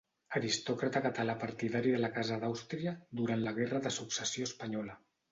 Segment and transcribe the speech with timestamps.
[0.37, 4.97] Aristòcrata català partidari de la Casa d'Àustria durant la Guerra de Successió Espanyola.